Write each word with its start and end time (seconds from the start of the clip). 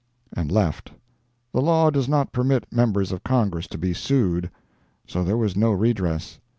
"—and 0.35 0.51
left. 0.51 0.93
The 1.53 1.61
law 1.61 1.91
does 1.91 2.09
not 2.09 2.31
permit 2.31 2.65
members 2.73 3.11
of 3.11 3.23
Congress 3.23 3.67
to 3.67 3.77
be 3.77 3.93
sued. 3.93 4.49
So 5.05 5.23
there 5.23 5.37
was 5.37 5.55
no 5.55 5.71
redress. 5.73 6.39